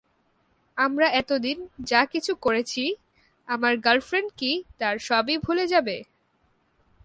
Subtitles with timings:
[0.77, 1.57] আমরা এতদিন
[1.83, 2.83] যা কিছু করেছি,
[3.47, 5.97] আমার গার্লফ্রেন্ড কি তার সবই ভুলে যাবে?